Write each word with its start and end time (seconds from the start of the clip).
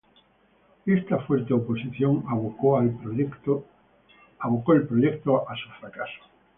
Esta 0.87 1.19
fuerte 1.25 1.53
oposición 1.53 2.23
abocó 2.27 2.79
al 2.79 2.89
proyecto 2.89 3.65
a 4.39 5.53
su 5.55 5.69
fracaso. 5.79 6.21